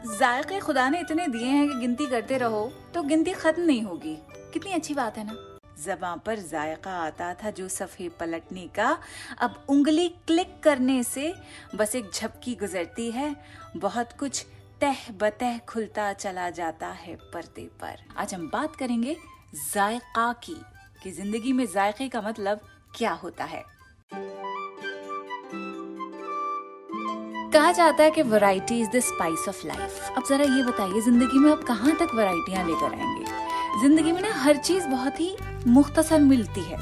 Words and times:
जायके 0.00 0.58
खुदा 0.60 0.88
ने 0.88 1.00
इतने 1.00 1.26
दिए 1.28 1.46
हैं 1.46 1.68
कि 1.68 1.74
गिनती 1.74 2.06
करते 2.06 2.36
रहो 2.38 2.64
तो 2.94 3.02
गिनती 3.02 3.32
खत्म 3.32 3.62
नहीं 3.62 3.82
होगी। 3.82 4.14
कितनी 4.52 4.72
अच्छी 4.72 4.94
बात 4.94 5.18
है 5.18 5.24
ना? 5.26 5.34
जबां 5.84 6.16
पर 6.18 6.38
जायका 6.40 6.92
आता 6.98 7.32
था 7.34 7.50
जो 7.50 7.68
सफ़े 7.68 8.08
पलटने 8.20 8.66
का, 8.68 8.98
अब 9.38 9.64
उंगली 9.68 10.08
क्लिक 10.26 10.58
करने 10.62 11.02
से 11.02 11.32
बस 11.74 11.94
एक 11.94 12.10
झपकी 12.12 12.54
गुजरती 12.54 13.10
है, 13.10 13.34
बहुत 13.76 14.12
कुछ 14.12 14.44
तह 14.80 15.10
बतह 15.12 15.58
खुलता 15.68 16.12
चला 16.12 16.48
जाता 16.50 16.88
है 16.88 17.16
पर्दे 17.32 17.68
पर। 17.80 18.04
आज 18.16 18.34
हम 18.34 18.48
बात 18.52 18.76
करेंगे 18.76 19.16
जायका 19.74 20.32
की, 20.44 20.56
कि 21.02 21.10
ज़िंदगी 21.10 21.52
में 21.52 21.66
जायके 21.66 22.08
का 22.08 22.22
मतलब 22.22 22.60
क्या 22.96 23.12
होता 23.12 23.44
है? 23.44 23.62
कहा 27.52 27.70
जाता 27.72 28.04
है 28.04 28.10
कि 28.10 28.22
variety 28.22 28.78
is 28.80 28.88
the 28.88 28.98
spice 29.00 29.44
of 29.48 29.66
life 29.66 30.16
अब 30.16 30.24
जरा 30.28 30.44
ये 30.46 30.62
बताइए, 30.62 31.00
ज़िंदगी 31.00 31.38
में 31.38 31.50
आप 31.52 31.62
कहाँ 31.64 31.94
तक 31.96 32.14
वैरायटियाँ 32.14 32.66
लेकर 32.66 32.94
आएँगे? 32.94 33.24
ज़िंदगी 33.80 34.12
में 34.12 34.20
ना 34.22 34.32
हर 34.34 34.56
चीज़ 34.56 34.86
बहुत 34.86 35.20
ही 35.20 35.34
मुख्तसर 35.66 36.20
मिलती 36.20 36.60
है। 36.60 36.78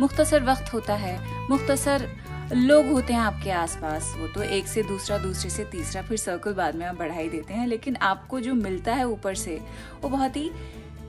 मुख्तसर 0.00 0.42
वक्त 0.42 0.72
होता 0.72 0.94
है, 0.94 1.18
मुख्तसर 1.50 2.08
लोग 2.52 2.86
होते 2.86 3.12
हैं 3.12 3.20
आपके 3.20 3.50
आसपास, 3.50 4.14
वो 4.18 4.26
तो 4.26 4.42
एक 4.42 4.66
से 4.66 4.82
दूसरा, 4.82 5.18
दूसरे 5.18 5.50
से 5.50 5.64
तीसरा, 5.64 6.02
फिर 6.02 6.18
सर्कल 6.18 6.52
बाद 6.52 6.74
में 6.74 6.86
आप 6.86 6.96
बढ़ाई 6.96 7.28
देते 7.28 7.54
हैं, 7.54 7.66
लेकिन 7.66 7.96
आपको 7.96 8.40
जो 8.40 8.54
मिलता 8.54 8.94
है 8.94 9.08
ऊपर 9.08 9.34
से, 9.34 9.60
वो 10.02 10.08
बहुत 10.08 10.36
ही 10.36 10.50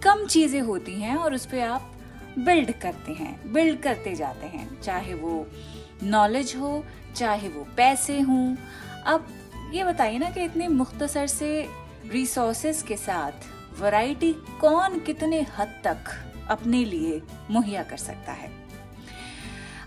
कम 0.03 0.25
चीज़ें 0.25 0.61
होती 0.61 0.99
हैं 1.01 1.15
और 1.15 1.33
उस 1.33 1.45
पर 1.45 1.59
आप 1.59 1.91
बिल्ड 2.39 2.71
करते 2.71 3.11
हैं 3.11 3.53
बिल्ड 3.53 3.81
करते 3.81 4.15
जाते 4.15 4.47
हैं। 4.47 4.81
चाहे 4.81 5.13
वो 5.13 5.45
नॉलेज 6.03 6.55
हो, 6.55 6.83
चाहे 7.15 7.49
वो 7.49 7.67
पैसे 7.77 8.19
हों 8.19 8.55
अब 9.05 9.27
ये 9.73 9.83
बताइए 9.83 10.17
ना 10.17 10.29
कि 10.29 10.43
इतने 10.43 10.67
मुख्तसर 10.67 11.27
से 11.27 11.69
रिसोर्सेस 12.07 12.83
के 12.83 12.97
साथ 12.97 13.31
वैरायटी 13.81 14.33
कौन 14.33 14.99
कितने 14.99 15.41
हद 15.41 15.81
तक 15.87 15.97
अपने 16.49 16.85
लिए 16.85 17.21
मुहैया 17.51 17.83
कर 17.83 17.97
सकता 17.97 18.31
है? 18.31 18.51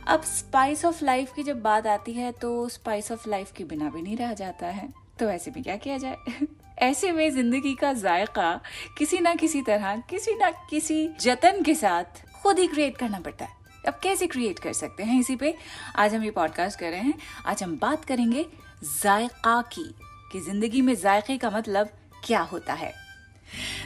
अब 0.06 0.22
स्पाइस 0.22 0.84
ऑफ़ 0.84 1.04
लाइफ 1.04 1.32
की 1.34 1.42
जब 1.42 1.62
बात 1.62 1.86
आती 1.86 2.12
है 2.12 2.32
तो 2.32 2.68
स्पाइस 2.68 3.12
ऑफ़ 3.12 3.28
लाइफ 3.30 3.52
के 3.52 3.64
बिना 3.64 3.90
भी 3.90 4.02
नहीं 4.02 4.16
रह 4.16 4.34
जाता 4.34 4.66
है। 4.66 4.94
तो 5.18 5.30
ऐसे 5.30 5.50
में 5.50 5.62
क्या 5.62 5.76
किया 5.76 5.98
जाए? 5.98 6.16
ऐसे 6.78 7.12
में 7.12 7.30
ज़िंदगी 7.30 7.74
का 7.74 7.92
जायका 7.92 8.60
किसी 8.98 9.18
ना 9.18 9.34
किसी 9.34 9.62
तरह, 9.62 9.96
किसी 9.96 10.34
ना 10.34 10.50
किसी 10.50 11.08
जतन 11.20 11.62
के 11.62 11.74
साथ 11.74 12.04
खुद 12.42 12.58
ही 12.58 12.66
क्रिएट 12.66 12.96
करना 12.96 13.20
पड़ता 13.20 13.44
है। 13.44 13.57
अब 13.88 13.94
कैसे 14.02 14.26
क्रिएट 14.26 14.58
कर 14.58 14.72
सकते 14.72 15.02
हैं 15.02 15.18
इसी 15.20 15.34
पे? 15.36 15.54
आज 15.96 16.14
हम 16.14 16.24
ये 16.24 16.30
पॉडकास्ट 16.30 16.78
कर 16.78 16.90
रहे 16.90 17.00
हैं। 17.00 17.14
आज 17.46 17.62
हम 17.62 17.76
बात 17.82 18.04
करेंगे 18.04 18.44
जायका 18.84 19.60
की, 19.72 19.84
कि 20.32 20.40
ज़िंदगी 20.40 20.82
में 20.82 20.94
जायके 20.94 21.36
का 21.36 21.50
मतलब 21.50 21.88
क्या 22.24 22.40
होता 22.42 22.72
है। 22.72 22.92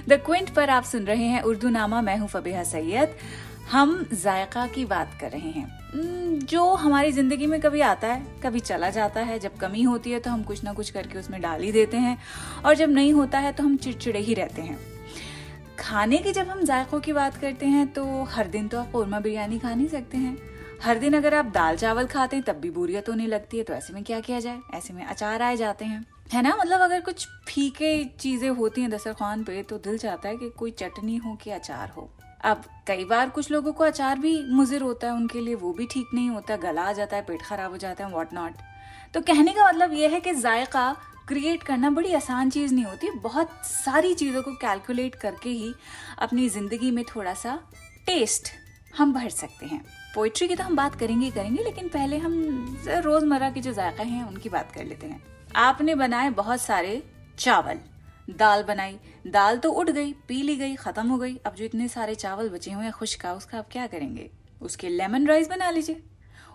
द 0.09 0.21
क्विंट 0.27 0.51
पर 0.51 0.71
आप 0.71 0.85
सुन 0.85 1.05
रहे 1.05 1.25
हैं 1.25 1.43
उर्दू 1.43 1.69
नामा 1.69 2.01
मैं 2.01 2.17
हूँ 2.19 2.29
फबीहा 2.29 2.65
सैयद। 2.65 3.17
हम 3.71 4.07
जायका 4.15 4.67
की 4.67 4.85
बात 4.85 5.17
कर 5.21 5.31
रहे 5.31 5.51
हैं। 5.51 6.39
जो 6.47 6.73
हमारी 6.75 7.13
ज़िंदगी 7.13 7.47
में 7.47 7.61
कभी 7.61 7.81
आता 7.81 8.09
है, 8.09 8.23
कभी 8.43 8.61
चला 8.61 8.91
जाता 8.91 9.21
है, 9.21 9.39
जब 9.39 9.57
कमी 9.57 9.83
होती 9.83 10.11
है 10.11 10.21
तो 10.21 10.31
हम 10.31 10.43
कुछ 10.43 10.65
ना 10.65 10.73
कुछ 10.73 10.91
करके 10.91 11.19
उसमें 11.19 11.41
डाल 11.43 11.63
ही 11.63 11.73
देते 11.73 11.97
हैं, 11.97 12.19
और 12.65 12.75
जब 12.75 12.91
नहीं 12.91 13.13
होता 13.13 13.39
है 13.39 13.53
तो 13.53 13.65
हम 13.65 13.77
चिड़चिड़े 13.77 14.21
ही 14.21 14.35
रहते 14.35 14.63
हैं। 14.63 14.92
खाने 15.83 16.19
की 16.19 16.33
जब 16.33 16.49
हम 16.49 16.63
जायकों 16.65 17.01
की 17.01 17.13
बात 17.13 17.37
करते 17.37 17.67
हैं 17.67 17.87
तो 17.93 18.03
हर 18.25 18.47
दिन 18.47 18.69
तो 18.69 18.79
आप 18.79 18.91
कौरमा 18.93 19.19
बिरयानी 19.21 19.59
खा 19.59 19.75
नहीं 19.75 19.89
सकते 19.89 20.17
हैं। 20.17 20.37
हर 20.83 20.99
दिन 20.99 21.15
अगर 21.15 21.35
आप 21.35 21.45
दाल 21.45 21.77
चावल 21.77 22.07
खाते 22.07 22.37
हैं, 22.37 22.45
तब 22.45 22.57
भी 22.57 22.71
बोरियत 22.71 23.09
होने 23.09 23.27
लगती 23.27 23.59
है 23.59 23.65
तो 23.65 23.75
ऐसे 23.75 23.93
में 23.93 24.03
क्या 24.05 24.21
किया 24.21 24.41
जाए? 24.41 24.61
ऐसे 24.75 24.95
में 24.95 25.05
अचार 25.05 25.43
आए 25.43 25.57
जाते 25.57 25.85
हैं। 25.85 26.05
है 26.33 26.43
ना? 26.43 26.57
मतलब 26.57 26.81
अगर 26.81 27.01
कुछ 27.01 27.27
फीके 27.49 28.05
चीज़ें 28.05 28.49
होती 28.51 28.81
हैं 28.81 28.91
दस्तरखान 28.91 29.45
पे 29.45 29.63
तो 29.63 29.79
दिल 29.79 29.99
चाहता 29.99 30.29
है 30.29 30.37
कि 30.37 30.51
कोई 30.51 30.71
चटनी 30.71 31.17
हो 31.17 31.35
कि 31.35 31.51
अचार 31.51 31.89
हो। 31.89 32.09
अब 32.45 32.63
कई 32.87 33.05
बार 33.05 33.31
कुछ 33.31 33.51
लोगों 33.51 33.73
को 33.73 33.85
अचार 33.85 34.19
भी 34.19 34.43
मुजिर 34.51 34.83
होता 34.83 35.07
है, 35.07 35.13
उनके 35.13 35.41
लिए 35.41 35.55
वो 35.55 35.73
भी 35.73 35.87
ठीक 35.87 36.07
नहीं 36.15 36.29
होता, 36.31 36.57
गला 36.59 36.83
आ 36.83 36.93
जाता 36.93 37.17
है, 37.17 37.23
पेट 37.23 37.43
खराब 37.43 37.71
हो 37.71 37.77
जाता 37.77 38.05
है 38.05 38.13
वॉट 38.13 38.35
नॉट 38.35 38.53
तो 39.15 39.21
कहने 39.21 39.53
का 39.53 39.69
मतलब 39.69 39.93
ये 39.93 40.09
है 40.09 40.21
कि 40.21 40.35
जायका 40.35 40.95
क्रिएट 41.33 41.63
करना 41.63 41.91
बड़ी 41.91 42.13
आसान 42.15 42.51
चीज़ 42.51 42.75
नहीं 42.75 42.85
होती। 42.85 43.11
बहुत 43.11 43.51
सारी 43.65 44.15
चीज़ों 44.15 44.43
को 44.43 44.53
कैलकुलेट 44.55 45.15
करके 45.15 45.51
ही 45.51 45.73
अपनी 46.19 46.49
ज़िंदगी 46.49 46.91
में 46.91 47.05
थोड़ा 47.05 47.33
सा 47.35 47.59
टेस्ट 48.07 48.49
हम 48.97 49.13
भर 49.13 49.29
सकते 49.29 49.67
हैं। 49.67 49.81
पोइट्री 50.15 50.49
की 50.49 50.57
तो 50.57 50.65
हम 50.65 50.77
बात 50.77 50.95
करेंगे 50.95 51.25
ही 51.27 51.33
करेंगे, 51.33 51.63
लेकिन 51.63 51.89
पहले 51.89 52.19
हम 52.19 52.77
रोज़मर्रा 52.89 53.51
के 53.51 53.61
जो 53.61 53.73
जायका 53.73 54.03
हैं, 54.03 54.25
उनकी 54.25 54.49
बात 54.49 54.73
कर 54.73 54.85
लेते 54.85 55.07
हैं। 55.07 55.23
आपने 55.57 55.95
बनाए 55.95 56.31
बहुत 56.31 56.61
सारे 56.61 57.03
चावल। 57.39 57.81
दाल 58.31 58.63
बनाई। 58.63 58.99
दाल 59.27 59.59
तो 59.59 59.71
उठ 59.71 59.91
गई, 59.91 60.13
पी 60.29 60.43
ली 60.43 60.57
गई, 60.57 60.75
खत्म 60.75 61.09
हो 61.09 61.19
गई। 61.19 61.37
अब 61.37 61.55
जो 61.55 61.65
इतने 61.65 61.89
सारे 61.89 62.15
चावल 62.15 62.49
बचे 62.49 62.73
हुए 62.73 62.85
हैं, 62.85 62.93
खुशका 62.93 63.33
उसका 63.33 63.59
आप 63.59 63.69
क्या 63.73 63.87
करेंगे? 63.87 64.31
उसके 64.63 64.89
लेमन 64.89 65.27
राइस 65.27 65.49
बना 65.49 65.71
लीजिए। 65.71 66.03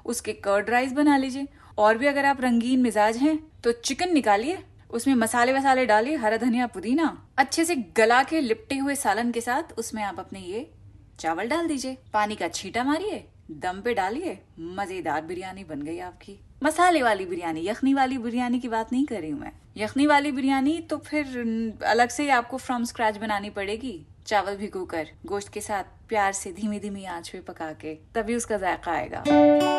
उसके 0.06 0.34
कर्ड 0.34 0.70
राइस 0.70 0.92
बना 0.92 1.18
लीजिए। 1.18 1.48
और 1.78 1.98
भी 1.98 2.08
अगर 2.08 2.26
आप 2.26 2.42
रंगीन 2.42 2.82
मिजाज 2.82 3.18
हैं 3.18 3.38
तो 3.64 3.72
चिकन 3.74 4.14
निकालिए, 4.14 4.58
उसमें 4.90 5.14
मसाले 5.16 5.54
वसाले 5.54 5.86
डालिए, 5.86 6.16
हरा 6.16 6.38
धनिया, 6.38 6.68
पुदीना, 6.68 7.06
अच्छे 7.38 7.66
से 7.66 7.76
गला 7.98 8.22
के 8.24 8.42
लिपटे 8.42 8.78
हुए 8.78 8.96
सालन 8.96 9.32
के 9.32 9.42
साथ 9.42 9.78
उसमें 9.80 10.04
आप 10.04 10.20
अपने 10.20 10.40
ये 10.40 10.70
चावल 11.20 11.48
डाल 11.48 11.68
दीजिए। 11.68 11.98
पानी 12.14 12.36
का 12.36 12.48
छीटा 12.50 12.84
मारिए, 12.84 13.24
दम 13.54 13.82
पे 13.82 13.94
डालिए, 13.94 14.38
मज़ेदार 14.60 15.22
बिरयानी 15.22 15.64
बन 15.64 15.82
गई 15.82 16.00
आपकी। 16.00 16.40
मसाले 16.64 17.02
वाली 17.04 17.26
बिरयानी, 17.26 17.68
यखनी 17.68 17.94
वाली 17.94 18.18
बिरयानी 18.18 18.60
की 18.60 18.68
बात 18.68 18.94
नहीं 18.94 19.06
कर 19.06 19.22
रही 19.22 19.32
हूँ 19.32 19.40
मैं। 19.40 19.52
यखनी 19.78 20.06
वाली 20.08 20.32
बिरयानी 20.32 20.80
तो 20.82 20.98
फिर 20.98 21.82
अलग 21.86 22.10
से 22.10 22.24
ही 22.24 22.30
आपको 22.30 22.58
फ्रॉम 22.58 22.84
स्क्रैच 22.86 23.18
बनानी 23.18 23.50
पड़ेगी। 23.50 24.00
चावल 24.28 24.56
भिगो 24.58 24.86
कर 24.86 25.10
गोश्त 25.26 25.54
के 25.54 25.62
साथ 25.62 25.84
प्यार 26.10 26.32
से 26.34 26.52
धीमी 26.52 26.80
धीमी 26.80 27.06
आँच 27.06 27.30
पे 27.30 27.40
पका 27.44 27.72
के, 27.74 27.96
तभी 28.16 28.36
उसका 28.36 28.58
जायका 28.58 28.92
आएगा। 28.92 29.77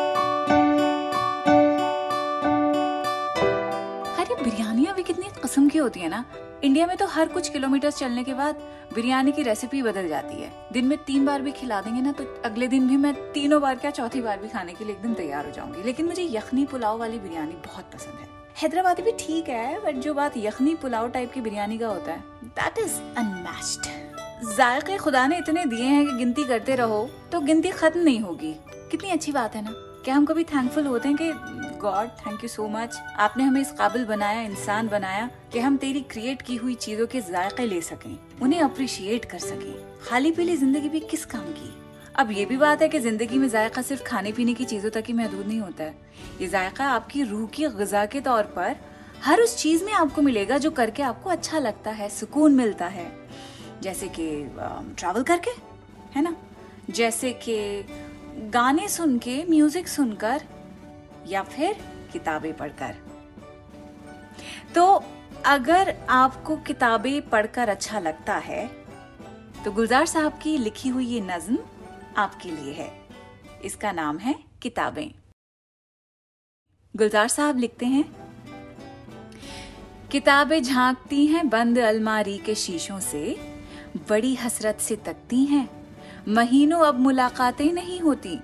की 5.79 5.83
होती 5.83 5.99
है 5.99 6.09
ना? 6.09 6.23
इंडिया 6.63 6.85
में 6.87 6.95
तो 6.97 7.05
हर 7.07 7.27
कुछ 7.27 7.49
किलोमीटर 7.49 7.91
चलने 7.91 8.23
के 8.23 8.33
बाद 8.33 8.55
बिरयानी 8.95 9.31
की 9.31 9.43
रेसिपी 9.43 9.81
बदल 9.81 10.07
जाती 10.07 10.41
है। 10.41 10.51
दिन 10.73 10.85
में 10.85 10.97
तीन 10.97 11.25
बार 11.25 11.41
भी 11.41 11.51
खिला 11.51 11.79
देंगे 11.81 12.01
ना 12.01 12.11
तो 12.11 12.23
अगले 12.45 12.67
दिन 12.67 12.87
भी 12.87 12.97
मैं 12.97 13.13
तीनों 13.33 13.61
बार 13.61 13.75
क्या 13.75 13.91
चौथी 13.91 14.21
बार 14.21 14.39
भी 14.39 14.47
खाने 14.49 14.73
के 14.73 14.85
लिए 14.85 14.95
एकदम 14.95 15.13
तैयार 15.13 15.45
हो 15.45 15.51
जाऊँगी। 15.51 15.83
लेकिन 15.83 16.05
मुझे 16.05 16.27
यखनी 16.31 16.65
पुलाव 16.65 16.99
वाली 16.99 17.19
बिरयानी 17.19 17.53
बहुत 17.65 17.85
पसंद 17.93 18.19
है। 18.19 18.27
हैदराबादी 18.61 19.03
भी 19.03 19.11
ठीक 19.19 19.49
है 19.49 19.79
बट 19.79 20.01
जो 20.01 20.13
बात 20.13 20.37
यखनी 20.37 20.75
पुलाव 20.75 21.09
टाइप 21.09 21.31
की 21.33 21.41
बिरयानी 21.41 21.77
का 21.77 21.87
होता 21.87 22.11
है 22.11 22.23
दैट 22.59 22.79
इज़ 22.79 22.99
अनमैच्ड 23.17 24.55
जायके 24.57 24.97
खुदा 24.97 25.25
ने 25.27 25.37
इतने 25.37 25.65
दिए 25.65 25.85
हैं 25.85 26.05
कि 26.07 26.13
गिनती 26.13 26.43
करते 26.43 26.75
रहो 26.75 27.03
तो 27.31 27.39
गिनती 27.41 27.69
खत्म 27.71 27.99
नहीं 27.99 28.19
होगी। 28.19 28.53
कितनी 28.91 29.09
अच्छी 29.09 29.31
बात 29.31 29.55
है 29.55 29.63
ना? 29.63 29.71
क्या 30.03 30.15
हम 30.15 30.25
कभी 30.25 30.43
थैंकफुल 30.43 30.85
होते 30.85 31.07
हैं 31.07 31.17
कि 31.21 31.31
God 31.79 32.09
thank 32.19 32.43
you 32.43 32.49
so 32.49 32.67
much 32.67 32.97
आपने 33.19 33.43
हमें 33.43 33.59
इस 33.61 33.71
काबिल 33.71 34.05
बनाया, 34.05 34.41
इंसान 34.41 34.87
बनाया 34.87 35.29
कि 35.53 35.59
हम 35.59 35.77
तेरी 35.77 36.01
क्रिएट 36.01 36.41
की 36.41 36.55
हुई 36.55 36.75
चीज़ों 36.75 37.07
के 37.07 37.21
जायके 37.21 37.65
ले 37.65 37.81
सकें, 37.81 38.17
उन्हें 38.41 38.61
अप्रिशिएट 38.61 39.25
कर 39.25 39.39
सकें। 39.39 39.99
खाली 40.01 40.31
पीली 40.31 40.57
ज़िंदगी 40.57 40.89
भी 40.89 40.99
किस 41.01 41.25
काम 41.25 41.45
की? 41.51 41.73
अब 42.15 42.31
ये 42.31 42.45
भी 42.45 42.57
बात 42.57 42.81
है 42.81 42.87
कि 42.89 42.99
ज़िंदगी 42.99 43.37
में 43.37 43.47
जायका 43.49 43.81
सिर्फ़ 43.81 44.03
खाने 44.03 44.31
पीने 44.31 44.53
की 44.53 44.65
चीज़ों 44.65 44.89
तक 44.89 45.03
ही 45.07 45.13
महदूद 45.13 45.45
नहीं 45.47 45.59
होता 45.59 45.83
है। 45.83 45.95
ये 46.41 46.47
जायका 46.47 46.87
आपकी 46.87 47.23
रूह 47.23 47.47
की 47.47 47.67
गजा 47.77 48.05
के 48.05 48.21
तौर 48.21 48.43
पर 48.55 48.75
हर 49.23 49.41
उस 49.41 49.57
चीज़ 49.57 49.83
में 49.83 49.93
आपको 49.93 50.21
मिलेगा 50.21 50.57
जो 50.57 50.71
करके 50.71 51.03
आपको 51.03 51.29
अच्छा 51.29 51.59
लगता 51.59 51.91
है, 51.91 52.09
सुकून 52.09 52.55
मिलता 52.55 52.85
है। 52.87 53.11
जैसे 53.81 54.07
कि 54.09 54.29
ट्रैवल 54.59 55.23
करके, 55.23 55.51
है 56.15 56.21
ना? 56.21 56.35
जैसे 56.89 57.31
कि 57.43 57.83
गाने 58.49 58.87
सुन 58.87 59.17
के 59.17 59.43
म्यूज़िक 59.49 59.87
सुनकर 59.87 60.41
या 61.27 61.43
फिर 61.43 61.73
किताबें 62.13 62.53
पढ़कर। 62.57 62.95
तो 64.75 64.85
अगर 65.45 65.95
आपको 66.09 66.57
किताबें 66.57 67.29
पढ़कर 67.29 67.69
अच्छा 67.69 67.99
लगता 67.99 68.35
है 68.37 68.67
तो 69.63 69.71
गुलजार 69.71 70.05
साहब 70.05 70.39
की 70.43 70.57
लिखी 70.57 70.89
हुई 70.89 71.05
ये 71.05 71.21
नज्म 71.21 71.57
आपके 72.17 72.51
लिए 72.51 72.73
है। 72.73 72.91
इसका 73.65 73.91
नाम 73.91 74.17
है 74.17 74.35
किताबें। 74.61 75.11
गुलजार 76.95 77.27
साहब 77.27 77.57
लिखते 77.57 77.85
हैं, 77.85 78.03
किताबें 80.11 80.61
झांकती 80.63 81.25
हैं 81.27 81.47
बंद 81.49 81.79
अलमारी 81.79 82.37
के 82.37 82.55
शीशों 82.55 82.99
से, 82.99 83.35
बड़ी 84.09 84.33
हसरत 84.35 84.79
से 84.79 84.95
तकती 84.95 85.43
हैं, 85.45 85.67
महीनों 86.27 86.79
अब 86.85 86.99
मुलाकातें 86.99 87.71
नहीं 87.73 87.99
होती 87.99 88.35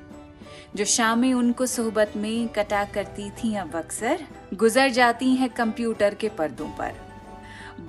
जो 0.75 0.85
शामें 0.85 1.33
उनको 1.33 1.65
सोहबत 1.65 2.13
में 2.15 2.47
कटा 2.47 2.83
करती 2.83 3.29
थी 3.29 3.53
अब 3.55 3.75
अक्सर, 3.75 4.23
गुजर 4.53 4.89
जाती 4.89 5.35
हैं 5.35 5.49
कंप्यूटर 5.49 6.13
के 6.13 6.29
पर्दों 6.29 6.67
पर। 6.67 6.93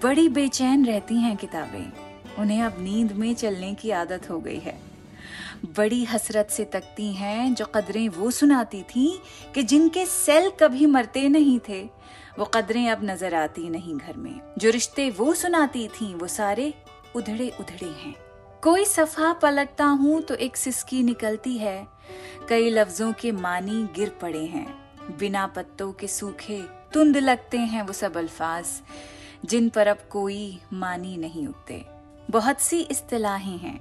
बड़ी 0.02 0.28
बेचैन 0.28 0.86
रहती 0.86 1.14
हैं 1.14 1.36
किताबें। 1.36 1.92
उन्हें 2.38 2.62
अब 2.62 2.76
नींद 2.80 3.12
में 3.12 3.34
चलने 3.34 3.74
की 3.74 3.90
आदत 3.90 4.30
हो 4.30 4.38
गई 4.38 4.58
है। 4.58 4.78
बड़ी 5.76 6.04
हसरत 6.04 6.48
से 6.50 6.64
तकती 6.64 7.12
हैं 7.12 7.54
जो 7.54 7.64
कदरें 7.64 8.08
वो 8.08 8.30
सुनाती 8.30 8.82
थी 8.82 9.08
कि 9.54 9.62
जिनके 9.62 10.06
सेल 10.06 10.50
कभी 10.60 10.86
मरते 10.86 11.28
नहीं 11.28 11.58
थे, 11.68 11.82
वो 12.38 12.44
कदरें 12.44 12.88
अब 12.90 13.04
नज़र 13.04 13.34
आती 13.34 13.68
नहीं 13.70 13.96
घर 13.96 14.16
में। 14.16 14.40
जो 14.58 14.70
रिश्ते 14.70 15.10
वो 15.10 15.34
सुनाती 15.34 15.88
थी, 15.88 16.14
वो 16.14 16.26
सारे 16.26 16.74
उधड़े 17.16 17.52
उधड़े 17.60 17.88
हैं। 17.88 18.14
कोई 18.66 18.84
सफ़ा 18.84 19.32
पलटता 19.32 19.84
हूँ 19.84 20.20
तो 20.20 20.34
एक 20.34 20.56
सिसकी 20.56 21.02
निकलती 21.02 21.56
है। 21.58 21.86
कई 22.48 22.70
लफ्जों 22.70 23.12
के 23.12 23.30
मानी 23.32 23.82
गिर 23.96 24.08
पड़े 24.22 24.44
हैं। 24.44 25.16
बिना 25.18 25.46
पत्तों 25.46 25.92
के 25.92 26.08
सूखे 26.08 26.58
तुंद 26.92 27.16
लगते 27.16 27.58
हैं 27.58 27.82
वो 27.82 27.92
सब 27.92 28.16
अल्फाज, 28.16 28.66
जिन 29.44 29.68
पर 29.68 29.86
अब 29.86 29.98
कोई 30.10 30.58
मानी 30.72 31.16
नहीं 31.16 31.46
उगते 31.48 31.84
बहुत 32.30 32.60
सी 32.60 32.80
इस्तेलाहें 32.80 33.56
हैं, 33.58 33.80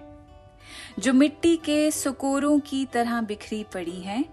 जो 1.00 1.14
मिट्टी 1.14 1.56
के 1.58 1.90
सुकोरों 1.92 2.60
की 2.60 2.86
तरह 2.86 3.22
बिखरी 3.24 3.64
पड़ी 3.74 4.00
हैं। 4.02 4.24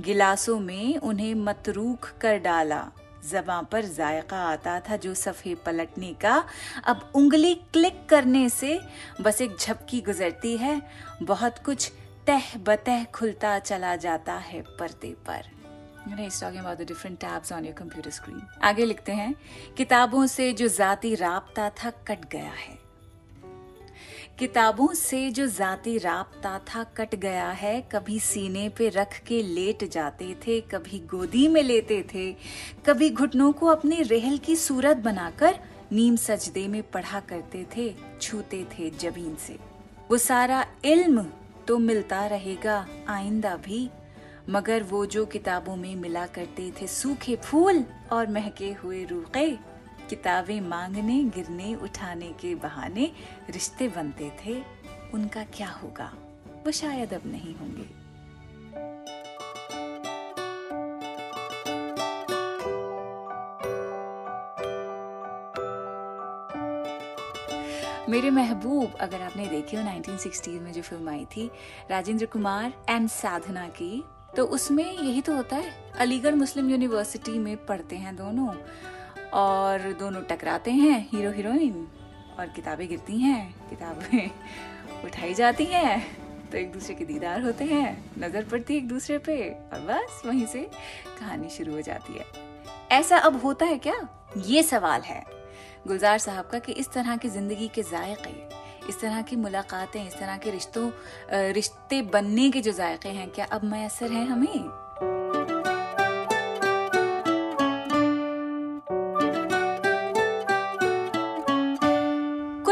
गिलासों 0.00 0.58
में 0.60 0.96
उन्हें 0.98 1.34
मतरूख 1.34 2.12
कर 2.20 2.38
डाला। 2.38 2.80
जबां 3.30 3.62
पर 3.64 3.84
जायका 3.84 4.42
आता 4.44 4.78
था 4.80 4.96
जो 4.96 5.14
सफ़े 5.14 5.54
पलटने 5.54 6.12
का। 6.14 6.44
अब 6.84 7.10
उंगली 7.14 7.54
क्लिक 7.54 8.06
करने 8.08 8.48
से 8.48 8.80
बस 9.20 9.40
एक 9.40 9.56
झपकी 9.60 10.00
गुजरती 10.00 10.56
है। 10.56 10.80
बहुत 11.22 11.58
कुछ 11.58 11.90
तह 12.26 12.56
बतह 12.58 13.04
खुलता 13.04 13.58
चला 13.58 13.96
जाता 13.96 14.34
है 14.34 14.62
पर्दे 14.78 15.14
पर। 15.28 15.54
Different 16.08 17.18
tabs 17.18 17.52
on 17.52 17.64
your 17.64 17.74
computer 17.74 18.10
screen 18.10 18.42
आगे 18.62 18.84
लिखते 18.84 19.12
हैं, 19.12 19.34
किताबों 19.76 20.26
से 20.26 20.52
जो 20.52 20.68
जाती 20.68 21.14
राबता 21.14 21.70
था 21.70 21.90
कट 21.90 22.28
गया 22.30 22.50
है। 22.50 22.85
किताबों 24.38 24.94
से 24.94 25.30
जो 25.30 25.46
जाती 25.46 25.98
राबता 25.98 26.58
था 26.58 26.82
कट 26.84 27.14
गया 27.14 27.50
है, 27.50 27.80
कभी 27.92 28.18
सीने 28.20 28.68
पे 28.68 28.88
रख 28.88 29.18
के 29.26 29.42
लेट 29.42 29.84
जाते 29.84 30.36
थे, 30.46 30.60
कभी 30.60 30.98
गोदी 30.98 31.48
में 31.48 31.62
लेते 31.62 32.04
थे, 32.14 32.32
कभी 32.86 33.10
घुटनों 33.10 33.52
को 33.52 33.66
अपने 33.66 34.02
रेहल 34.02 34.38
की 34.38 34.56
सूरत 34.56 34.96
बनाकर 34.96 35.58
नीम 35.92 36.16
सजदे 36.16 36.68
में 36.68 36.82
पढ़ा 36.82 37.20
करते 37.20 37.66
थे, 37.76 37.94
छूते 38.20 38.64
थे 38.64 38.90
जबीन 38.90 39.36
से। 39.36 39.58
वो 40.10 40.18
सारा 40.18 40.66
इल्म 40.84 41.26
तो 41.68 41.78
मिलता 41.78 42.26
रहेगा, 42.26 42.86
आइंदा 43.08 43.56
भी। 43.56 43.88
मगर 44.48 44.82
वो 44.82 45.06
जो 45.06 45.24
किताबों 45.26 45.76
में 45.76 45.96
मिला 45.96 46.26
करते 46.26 46.72
थे 46.80 46.86
सूखे 46.86 47.36
फूल 47.36 47.84
और 48.12 48.26
महके 48.26 48.72
हुए 48.72 49.04
रूखे 49.04 49.75
किताबें 50.10 50.60
मांगने, 50.60 51.22
गिरने, 51.24 51.74
उठाने 51.74 52.32
के 52.32 52.54
बहाने 52.54 53.12
रिश्ते 53.50 53.88
बनते 53.88 54.32
थे। 54.44 54.62
उनका 55.14 55.44
क्या 55.44 55.68
होगा? 55.82 56.12
वो 56.66 56.72
शायद 56.72 57.14
अब 57.14 57.22
नहीं 57.26 57.54
होंगे। 57.54 58.06
मेरे 68.08 68.30
महबूब, 68.30 68.92
अगर 68.94 69.22
आपने 69.22 69.46
देखी 69.46 69.76
हो 69.76 69.82
1960 69.82 70.58
में 70.58 70.72
जो 70.72 70.82
फ़िल्म 70.82 71.08
आई 71.08 71.24
थी, 71.24 71.50
राजेंद्र 71.90 72.26
कुमार 72.26 72.72
एंड 72.88 73.08
साधना 73.08 73.68
की 73.68 74.04
तो 74.36 74.44
उसमें 74.44 74.92
यही 74.92 75.20
तो 75.22 75.34
होता 75.36 75.56
है, 75.56 75.92
अलीगढ़ 75.98 76.34
मुस्लिम 76.34 76.70
यूनिवर्सिटी 76.70 77.38
में 77.38 77.56
पढ़ते 77.66 77.96
हैं 77.96 78.16
दोनों। 78.16 78.48
और 79.34 79.92
दोनों 79.92 80.22
टकराते 80.22 80.70
हैं, 80.70 81.08
हीरो, 81.12 81.30
हीरोइन। 81.30 81.86
और 82.38 82.46
किताबें 82.46 82.88
गिरती 82.88 83.18
हैं, 83.18 83.68
किताबें 83.70 84.30
उठाई 85.04 85.34
जाती 85.34 85.64
हैं 85.64 86.26
तो 86.50 86.58
एक 86.58 86.72
दूसरे 86.72 86.94
के 86.94 87.04
दीदार 87.04 87.42
होते 87.42 87.64
हैं, 87.64 88.12
नज़र 88.18 88.44
पड़ती 88.44 88.74
है 88.74 88.80
एक 88.80 88.88
दूसरे 88.88 89.18
पे, 89.18 89.50
और 89.50 89.80
बस 89.80 90.22
वहीं 90.26 90.46
से 90.46 90.60
कहानी 91.20 91.48
शुरू 91.48 91.72
हो 91.72 91.80
जाती 91.80 92.18
है। 92.18 92.24
ऐसा 92.92 93.18
अब 93.18 93.40
होता 93.42 93.66
है 93.66 93.78
क्या? 93.78 94.08
ये 94.38 94.62
सवाल 94.62 95.00
है। 95.00 95.24
गुलजार 95.86 96.18
साहब 96.18 96.46
का 96.46 96.58
कि 96.58 96.72
इस 96.72 96.92
तरह 96.92 97.16
की 97.16 97.28
ज़िंदगी 97.28 97.68
के 97.68 97.82
जायके, 97.82 98.30
इस 98.88 99.00
तरह 99.00 99.22
की 99.22 99.36
मुलाकातें, 99.36 100.06
इस 100.08 100.14
तरह 100.14 100.36
के 100.36 100.50
रिश्तों 100.50 100.90
रिश्ते 101.32 102.02
बनने 102.02 102.50
के 102.50 102.60
जो 102.60 102.72
जायके 102.72 103.08
हैं, 103.08 103.30
क्या 103.30 103.44
अब 103.44 103.64
मैसर 103.64 104.12
हैं 104.12 104.26
हमें? 104.26 104.85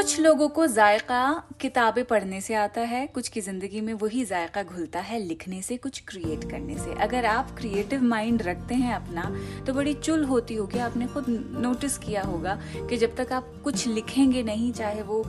कुछ 0.05 0.19
लोगों 0.21 0.49
को 0.49 0.67
जायका 0.67 1.19
किताबें 1.61 2.05
पढ़ने 2.05 2.41
से 2.41 2.55
आता 2.55 2.81
है, 2.81 3.07
कुछ 3.07 3.29
की 3.29 3.41
ज़िंदगी 3.41 3.81
में 3.81 3.93
वही 3.95 4.25
जायका 4.25 4.63
घुलता 4.63 5.01
है 5.01 5.19
लिखने 5.19 5.61
से, 5.63 5.77
कुछ 5.77 6.01
क्रिएट 6.09 6.45
करने 6.51 6.75
से। 6.79 6.95
अगर 7.03 7.25
आप 7.25 7.55
क्रिएटिव 7.59 8.03
माइंड 8.03 8.43
रखते 8.43 8.75
हैं 8.75 8.95
अपना 8.95 9.23
तो 9.67 9.75
बड़ी 9.75 9.95
चुल 9.95 10.25
होती 10.25 10.55
होगी। 10.55 10.79
आपने 10.79 11.07
खुद 11.07 11.25
नोटिस 11.61 11.97
किया 11.99 12.23
होगा 12.23 12.59
कि 12.77 12.97
जब 12.97 13.17
तक 13.17 13.33
आप 13.33 13.53
कुछ 13.65 13.87
लिखेंगे 13.87 14.43
नहीं, 14.43 14.73
चाहे 14.73 15.03
वो 15.03 15.23